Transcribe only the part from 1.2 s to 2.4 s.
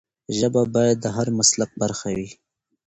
مسلک برخه وي.